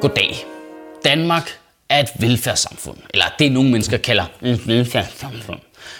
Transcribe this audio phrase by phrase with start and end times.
[0.00, 0.46] Goddag.
[1.04, 2.96] Danmark er et velfærdssamfund.
[3.14, 5.58] Eller det nogle mennesker kalder et velfærdssamfund.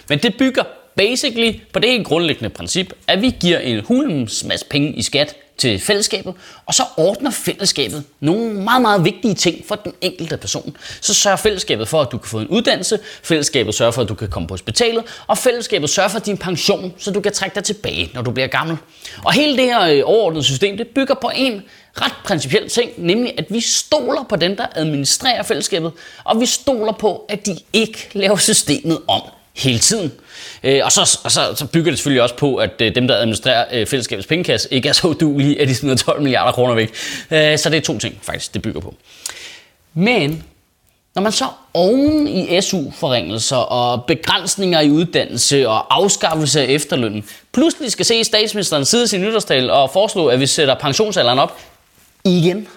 [0.08, 0.62] Men det bygger
[0.96, 5.36] basically på det helt grundlæggende princip, at vi giver en hulens masse penge i skat
[5.58, 6.34] til fællesskabet,
[6.66, 10.76] og så ordner fællesskabet nogle meget, meget vigtige ting for den enkelte person.
[11.00, 14.14] Så sørger fællesskabet for, at du kan få en uddannelse, fællesskabet sørger for, at du
[14.14, 17.64] kan komme på hospitalet, og fællesskabet sørger for din pension, så du kan trække dig
[17.64, 18.76] tilbage, når du bliver gammel.
[19.24, 21.62] Og hele det her øh, overordnede system, det bygger på en
[22.02, 25.92] ret principiel ting, nemlig at vi stoler på dem, der administrerer fællesskabet,
[26.24, 29.22] og vi stoler på, at de ikke laver systemet om
[29.56, 30.12] hele tiden.
[30.62, 33.16] Øh, og så, og så, så bygger det selvfølgelig også på, at øh, dem, der
[33.16, 36.94] administrerer øh, fællesskabets pengekasse, ikke er så udulige, at de smider 12 milliarder kroner væk.
[37.30, 38.94] Øh, så det er to ting, faktisk, det bygger på.
[39.94, 40.42] Men
[41.14, 47.92] når man så oven i SU-forringelser og begrænsninger i uddannelse og afskaffelse af efterlønnen, pludselig
[47.92, 51.60] skal se statsministeren sidde sin nytårstal og foreslå, at vi sætter pensionsalderen op
[52.30, 52.68] igen,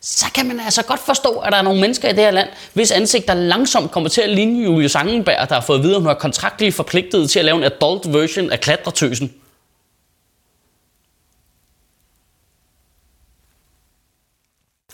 [0.00, 2.48] så kan man altså godt forstå, at der er nogle mennesker i det her land,
[2.72, 6.02] hvis ansigt der langsomt kommer til at ligne Julie Sangenberg, der har fået videre, at
[6.02, 9.34] hun er kontraktligt forpligtet til at lave en adult version af klatretøsen.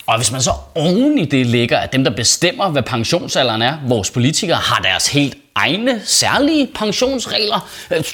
[0.07, 3.79] Og hvis man så oven i det ligger, at dem, der bestemmer, hvad pensionsalderen er,
[3.89, 7.69] vores politikere, har deres helt egne særlige pensionsregler.
[7.91, 8.05] Øh,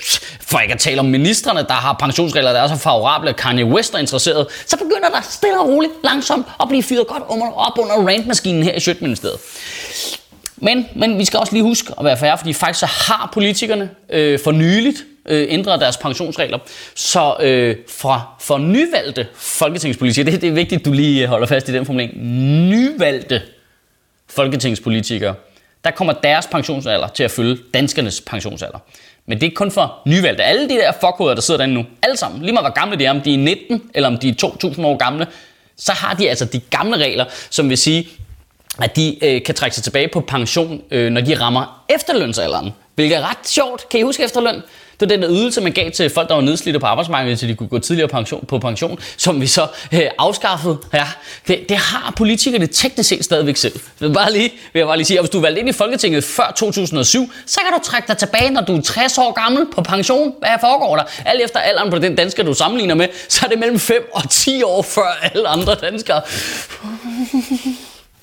[0.40, 3.64] for ikke at tale om ministerne, der har pensionsregler, der er så favorable, at Kanye
[3.64, 7.22] West er interesseret, så begynder der stille og roligt, langsomt at blive fyret godt
[7.56, 9.38] op under rantmaskinen her i Sjøtministeriet.
[10.56, 13.90] Men, men vi skal også lige huske at være færre, fordi faktisk så har politikerne
[14.10, 16.58] øh, for nyligt øh, ændret deres pensionsregler.
[16.94, 21.68] Så øh, fra for nyvalgte folketingspolitikere, det, det er vigtigt, at du lige holder fast
[21.68, 22.12] i den formulering,
[22.70, 23.42] nyvalgte
[24.28, 25.34] folketingspolitikere,
[25.84, 28.78] der kommer deres pensionsalder til at følge danskernes pensionsalder.
[29.26, 30.44] Men det er kun for nyvalgte.
[30.44, 33.04] Alle de der fuckhoveder, der sidder derinde nu, alle sammen, lige meget hvor gamle de
[33.04, 35.26] er, om de er 19 eller om de er 2000 år gamle,
[35.76, 38.08] så har de altså de gamle regler, som vil sige,
[38.82, 42.70] at de øh, kan trække sig tilbage på pension, øh, når de rammer efterlønsalderen.
[42.94, 43.88] Hvilket er ret sjovt.
[43.88, 44.62] Kan I huske efterløn?
[45.02, 47.46] Det var den der ydelse, man gav til folk, der var nedslidte på arbejdsmarkedet, så
[47.46, 50.78] de kunne gå tidligere pension, på pension, som vi så øh, afskaffede.
[50.92, 51.06] Ja,
[51.48, 53.72] det, det har politikerne teknisk set stadigvæk selv.
[53.72, 55.68] Det vil, bare lige, vil jeg bare lige sige, at hvis du er valgt ind
[55.68, 59.32] i Folketinget før 2007, så kan du trække dig tilbage, når du er 60 år
[59.32, 60.34] gammel på pension.
[60.38, 61.04] Hvad foregår der?
[61.24, 64.30] Alt efter alderen på den dansker, du sammenligner med, så er det mellem 5 og
[64.30, 66.20] 10 år før alle andre danskere.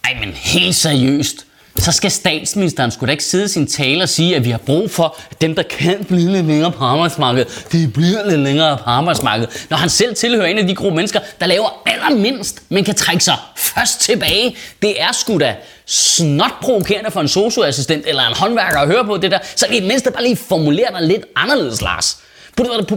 [0.04, 1.46] Ej, men helt seriøst
[1.80, 4.58] så skal statsministeren skulle da ikke sidde i sin tale og sige, at vi har
[4.58, 8.78] brug for at dem, der kan blive lidt længere på arbejdsmarkedet, de bliver lidt længere
[8.78, 9.68] på arbejdsmarkedet.
[9.70, 13.24] Når han selv tilhører en af de gruppe mennesker, der laver allermindst, men kan trække
[13.24, 14.58] sig først tilbage.
[14.82, 19.18] Det er sgu da snot provokerende for en socioassistent eller en håndværker at høre på
[19.18, 19.40] det der.
[19.56, 22.18] Så i det mindste bare lige formulere dig lidt anderledes, Lars.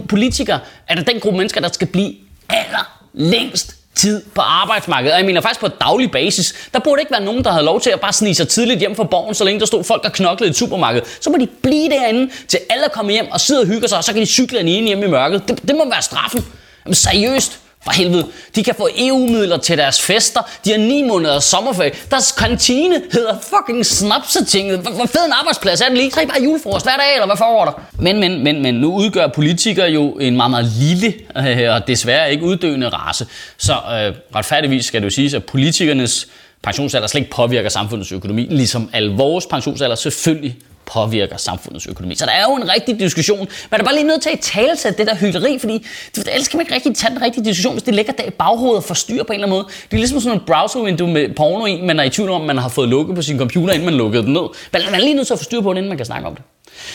[0.09, 2.13] Politikere er der den gruppe mennesker, der skal blive
[2.49, 5.13] allerlængst tid på arbejdsmarkedet.
[5.13, 6.53] Og jeg mener faktisk på daglig basis.
[6.73, 8.95] Der burde ikke være nogen, der havde lov til at bare snige sig tidligt hjem
[8.95, 11.17] fra borgen, så længe der stod folk og knoklede i supermarkedet.
[11.21, 14.03] Så må de blive derinde, til alle kommer hjem og sidder og hygger sig, og
[14.03, 15.47] så kan de cykle en ene hjem i mørket.
[15.47, 16.45] Det, det må være straffen.
[16.85, 17.59] Jamen seriøst.
[17.83, 18.27] For helvede.
[18.55, 20.39] De kan få EU-midler til deres fester.
[20.65, 21.91] De har 9 måneders sommerferie.
[22.11, 24.79] Deres kantine hedder fucking Snapsetinget.
[24.79, 26.11] Hvor fed en arbejdsplads er det lige?
[26.11, 27.71] Så er bare julefrokost hver dag, eller hvad foregår der?
[27.99, 32.31] Men, men, men, men nu udgør politikere jo en meget, meget lille øh, og desværre
[32.31, 33.27] ikke uddøende race.
[33.57, 36.27] Så øh, retfærdigvis skal det jo siges, at politikernes
[36.61, 40.55] pensionsalder slet ikke påvirker samfundets økonomi, ligesom al vores pensionsalder selvfølgelig
[40.85, 42.15] påvirker samfundets økonomi.
[42.15, 43.47] Så der er jo en rigtig diskussion.
[43.71, 45.85] Man er bare lige nødt til at tale til det der hyggeleri, fordi
[46.17, 48.77] ellers kan man ikke rigtig tage den rigtige diskussion, hvis det ligger der i baghovedet
[48.77, 49.67] og forstyrrer på en eller anden måde.
[49.91, 52.57] Det er ligesom sådan en browser-window med porno i, man er i tvivl om, man
[52.57, 54.41] har fået lukket på sin computer, inden man lukkede den ned.
[54.73, 56.43] Man er lige nødt til at forstyrre på den, inden man kan snakke om det.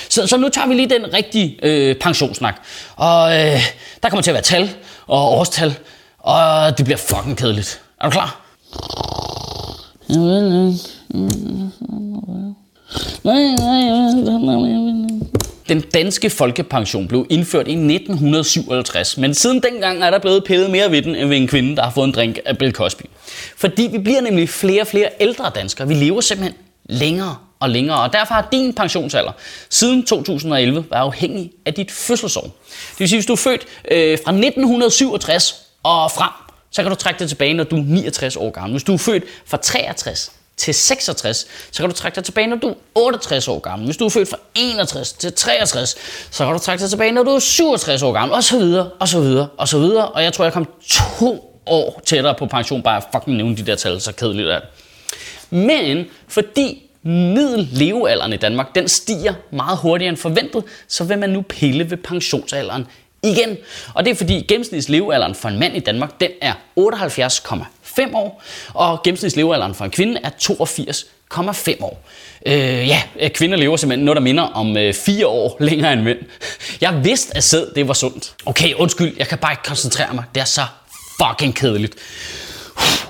[0.08, 2.54] Så, så nu tager vi lige den rigtige øh, pensionssnak.
[2.96, 3.60] Og øh,
[4.02, 4.70] der kommer til at være tal
[5.06, 5.74] og årstal,
[6.18, 7.80] og det bliver fucking kedeligt.
[8.00, 8.40] Er du klar?
[15.68, 20.90] Den danske folkepension blev indført i 1957, men siden dengang er der blevet pillet mere
[20.90, 23.02] ved den, end ved en kvinde, der har fået en drink af Bill Cosby.
[23.56, 25.88] Fordi vi bliver nemlig flere og flere ældre danskere.
[25.88, 29.32] Vi lever simpelthen længere og længere, og derfor har din pensionsalder
[29.70, 32.42] siden 2011 været afhængig af dit fødselsår.
[32.42, 36.30] Det vil sige, hvis du er født øh, fra 1967 og frem,
[36.70, 38.72] så kan du trække det tilbage, når du er 69 år gammel.
[38.72, 42.56] Hvis du er født fra 63 til 66, så kan du trække dig tilbage, når
[42.56, 43.86] du er 68 år gammel.
[43.86, 45.96] Hvis du er født fra 61 til 63,
[46.30, 48.90] så kan du trække dig tilbage, når du er 67 år gammel, og så videre,
[49.00, 50.08] og så videre, og så videre.
[50.08, 53.66] Og jeg tror, jeg kom to år tættere på pension, bare at fucking nævne de
[53.66, 54.68] der tal, så kedeligt er det.
[55.50, 61.42] Men fordi middellevealderen i Danmark, den stiger meget hurtigere end forventet, så vil man nu
[61.42, 62.86] pille ved pensionsalderen
[63.22, 63.56] igen.
[63.94, 66.52] Og det er fordi gennemsnitslevealderen for en mand i Danmark, den er
[67.98, 68.42] 5 år,
[68.74, 72.02] og gennemsnitslevealderen for en kvinde er 82,5 år.
[72.46, 76.02] Øh, ja, øh, kvinder lever simpelthen noget, der minder om øh, 4 år længere end
[76.02, 76.18] mænd.
[76.80, 78.34] Jeg vidste, at sæd det var sundt.
[78.46, 80.24] Okay, undskyld, jeg kan bare ikke koncentrere mig.
[80.34, 80.62] Det er så
[81.22, 81.94] fucking kedeligt.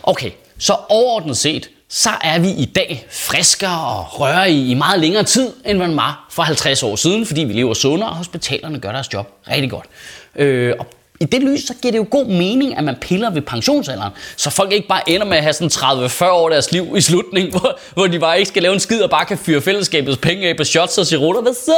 [0.03, 5.01] Okay, så overordnet set, så er vi i dag friskere og rører i, i meget
[5.01, 8.81] længere tid, end man var for 50 år siden, fordi vi lever sundere, og hospitalerne
[8.81, 9.87] gør deres job rigtig godt.
[10.37, 10.87] Øh, og
[11.21, 14.51] i det lys, så giver det jo god mening, at man piller ved pensionsalderen, så
[14.51, 17.79] folk ikke bare ender med at have sådan 30-40 år deres liv i slutningen, hvor,
[17.95, 20.57] hvor de bare ikke skal lave en skid og bare kan fyre fællesskabets penge af
[20.57, 21.43] på shots og cirutter.
[21.43, 21.73] Hvad så?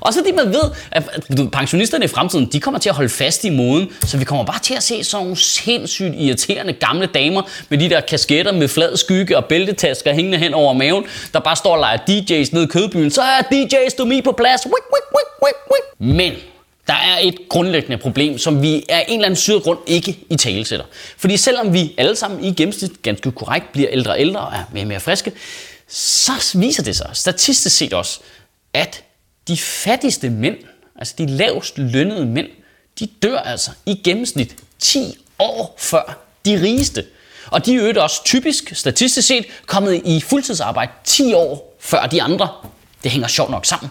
[0.00, 1.10] Og så det, man ved, at
[1.52, 4.60] pensionisterne i fremtiden, de kommer til at holde fast i moden, så vi kommer bare
[4.62, 8.96] til at se sådan nogle sindssygt irriterende gamle damer med de der kasketter med flad
[8.96, 12.66] skygge og bæltetasker hængende hen over maven, der bare står og leger DJ's ned i
[12.66, 13.10] kødbyen.
[13.10, 14.66] Så er DJ's du på plads.
[14.66, 16.16] Wik, wik, wik, wik, wik.
[16.16, 16.32] Men
[16.88, 20.36] der er et grundlæggende problem, som vi af en eller anden syret grund ikke i
[20.36, 20.86] tale sætter.
[21.16, 24.64] Fordi selvom vi alle sammen i gennemsnit ganske korrekt bliver ældre og ældre og er
[24.72, 25.32] mere og mere friske,
[25.88, 28.20] så viser det sig statistisk set også,
[28.72, 29.04] at
[29.48, 30.56] de fattigste mænd,
[30.96, 32.48] altså de lavest lønnede mænd,
[32.98, 37.04] de dør altså i gennemsnit 10 år før de rigeste.
[37.50, 42.48] Og de er også typisk, statistisk set, kommet i fuldtidsarbejde 10 år før de andre.
[43.02, 43.90] Det hænger sjovt nok sammen.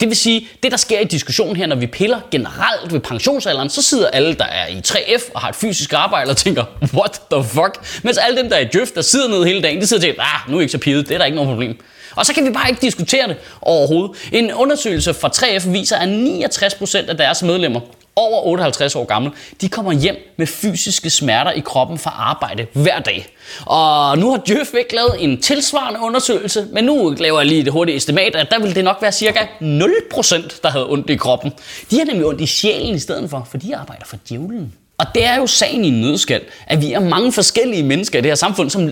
[0.00, 3.70] Det vil sige, det der sker i diskussionen her, når vi piller generelt ved pensionsalderen,
[3.70, 6.64] så sidder alle, der er i 3F og har et fysisk arbejde og tænker,
[6.94, 8.02] what the fuck?
[8.04, 10.14] Mens alle dem, der er i Djøf, der sidder nede hele dagen, de sidder til,
[10.18, 11.80] ah, nu er jeg ikke så pivet, det er der ikke noget problem.
[12.16, 14.16] Og så kan vi bare ikke diskutere det overhovedet.
[14.32, 17.80] En undersøgelse fra 3F viser, at 69% af deres medlemmer
[18.18, 22.98] over 58 år gammel, de kommer hjem med fysiske smerter i kroppen fra arbejde hver
[22.98, 23.26] dag.
[23.66, 27.72] Og nu har Djøf ikke lavet en tilsvarende undersøgelse, men nu laver jeg lige det
[27.72, 31.52] hurtige estimat, at der vil det nok være cirka 0%, der havde ondt i kroppen.
[31.90, 34.72] De har nemlig ondt i sjælen i stedet for, for de arbejder for djævlen.
[34.98, 38.22] Og det er jo sagen i en nødskal, at vi er mange forskellige mennesker i
[38.22, 38.90] det her samfund, som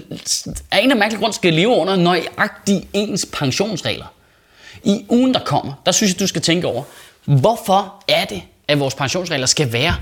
[0.71, 4.07] af en af mærkelig grund skal leve under nøjagtig ens pensionsregler.
[4.85, 6.83] I ugen, der kommer, der synes jeg, du skal tænke over,
[7.25, 9.95] hvorfor er det, at vores pensionsregler skal være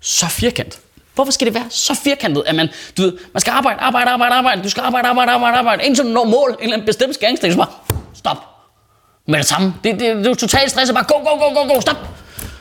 [0.00, 0.80] så firkantet?
[1.14, 4.34] Hvorfor skal det være så firkantet, at man, du ved, man skal arbejde, arbejde, arbejde,
[4.34, 7.14] arbejde, du skal arbejde, arbejde, arbejde, arbejde, indtil du når mål, en eller anden bestemt
[7.14, 7.68] skæringsstik, så bare,
[8.14, 8.44] stop.
[9.26, 9.74] Med det samme.
[9.84, 11.96] Det, det, det er jo totalt stress, bare go, go, go, go, go, stop.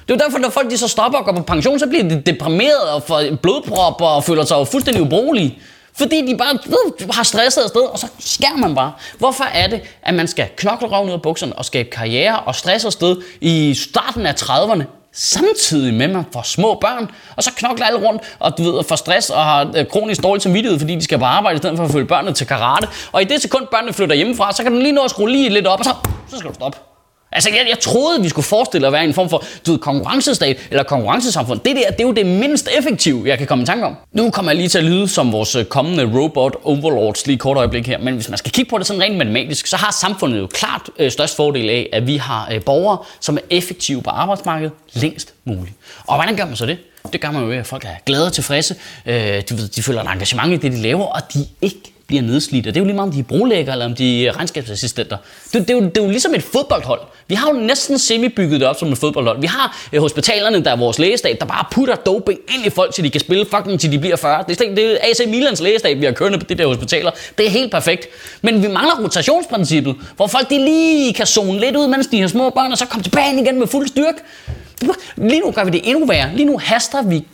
[0.07, 2.03] Det er jo derfor, når folk de så stopper og går på pension, så bliver
[2.03, 5.59] de deprimeret og får blodprop og føler sig fuldstændig ubrugelige.
[5.97, 8.91] Fordi de bare ved, har stresset afsted, og så skærer man bare.
[9.17, 12.55] Hvorfor er det, at man skal knokle røven ud af bukserne og skabe karriere og
[12.55, 14.83] stresse afsted i starten af 30'erne,
[15.17, 18.83] samtidig med, at man får små børn, og så knokler alle rundt, og du ved,
[18.83, 21.77] får stress og har øh, kronisk dårlig samvittighed, fordi de skal på arbejde, i stedet
[21.77, 22.87] for at følge børnene til karate.
[23.11, 25.49] Og i det sekund, børnene flytter hjemmefra, så kan du lige nå at skrue lige
[25.49, 25.95] lidt op, og så,
[26.29, 26.86] så skal du stoppe.
[27.31, 30.57] Altså, jeg, jeg troede, vi skulle forestille at være en form for du ved, konkurrencestat
[30.69, 31.59] eller konkurrencesamfund.
[31.59, 33.95] Det der, det er jo det mindst effektive, jeg kan komme i tanke om.
[34.11, 37.57] Nu kommer jeg lige til at lyde som vores øh, kommende robot overlords lige kort
[37.57, 37.97] øjeblik her.
[37.97, 40.89] Men hvis man skal kigge på det sådan rent matematisk, så har samfundet jo klart
[40.99, 45.33] øh, størst fordel af, at vi har øh, borgere, som er effektive på arbejdsmarkedet længst
[45.45, 45.75] muligt.
[46.07, 46.77] Og hvordan gør man så det?
[47.13, 48.75] Det gør man jo ved, at folk er glade og tilfredse.
[49.05, 52.67] Øh, de, de føler et engagement i det, de laver, og de ikke bliver nedslidt.
[52.67, 55.17] Og det er jo lige meget, om de er brolægger eller om de er regnskabsassistenter.
[55.53, 57.01] Det, det, er jo, det er jo ligesom et fodboldhold.
[57.27, 59.41] Vi har jo næsten semi-bygget det op som et fodboldhold.
[59.41, 62.95] Vi har øh, hospitalerne, der er vores lægestab, der bare putter doping ind i folk,
[62.95, 64.43] så de kan spille fucking til de bliver 40.
[64.47, 67.11] Det er, det er AC Milans lægestab, vi har kørende på de der hospitaler.
[67.37, 68.07] Det er helt perfekt.
[68.41, 72.27] Men vi mangler rotationsprincippet, hvor folk de lige kan zone lidt ud, mens de har
[72.27, 74.17] små børn, og så kommer tilbage igen med fuld styrke.
[75.15, 76.29] Lige nu gør vi det endnu værre.
[76.35, 77.25] Lige nu haster vi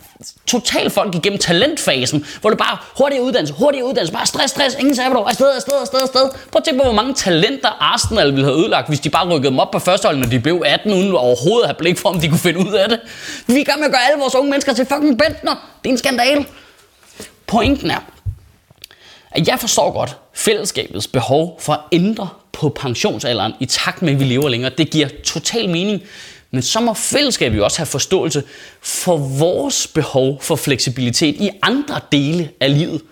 [0.46, 4.96] totalt folk igennem talentfasen, hvor det bare hurtig uddannelse, hurtig uddannelse, bare stress, stress, ingen
[4.96, 6.30] sabbatår, afsted, afsted, afsted, afsted.
[6.30, 9.50] Prøv at tænke på, hvor mange talenter Arsenal ville have ødelagt, hvis de bare rykkede
[9.50, 12.20] dem op på førsteholdet, når de blev 18, uden overhovedet at have blik for, om
[12.20, 13.00] de kunne finde ud af det.
[13.46, 15.54] Vi er i gang med at gøre alle vores unge mennesker til fucking bentner.
[15.82, 16.46] Det er en skandale.
[17.46, 18.00] Pointen er,
[19.30, 24.20] at jeg forstår godt fællesskabets behov for at ændre på pensionsalderen i takt med, at
[24.20, 24.72] vi lever længere.
[24.78, 26.02] Det giver total mening.
[26.54, 28.42] Men så må fællesskabet jo også have forståelse
[28.80, 33.02] for vores behov for fleksibilitet i andre dele af livet.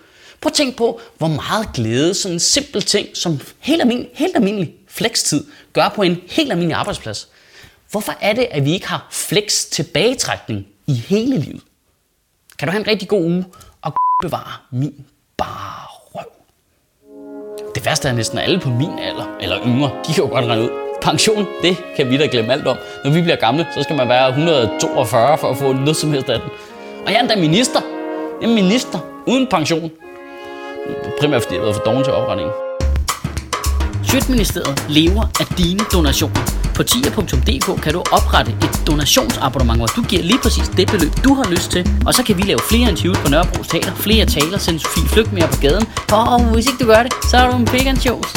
[0.41, 4.35] Prøv at tænk på, hvor meget glæde sådan en simpel ting som helt almindelig, helt
[4.35, 7.27] almindelig flekstid gør på en helt almindelig arbejdsplads.
[7.91, 11.61] Hvorfor er det, at vi ikke har flex tilbagetrækning i hele livet?
[12.59, 13.45] Kan du have en rigtig god uge
[13.81, 15.05] og bevare min
[15.37, 16.31] bare røv?
[17.75, 20.63] Det værste er næsten alle på min alder, eller yngre, de kan jo godt regne
[20.63, 22.77] ud, pension, det kan vi da glemme alt om.
[23.03, 26.29] Når vi bliver gamle, så skal man være 142 for at få noget som helst
[26.29, 26.49] af den.
[27.05, 27.81] Og jeg er endda minister.
[28.41, 29.91] Jeg er minister uden pension.
[31.19, 32.53] Primært fordi jeg har været for doven til opretningen.
[34.09, 36.41] Sjøtministeriet lever af dine donationer.
[36.75, 41.33] På tier.dk kan du oprette et donationsabonnement, hvor du giver lige præcis det beløb, du
[41.33, 41.89] har lyst til.
[42.05, 45.33] Og så kan vi lave flere interviews på Nørrebro Teater, flere taler, sende Sofie Flygt
[45.33, 45.85] mere på gaden.
[46.11, 48.33] Og hvis ikke du gør det, så er du en big shows.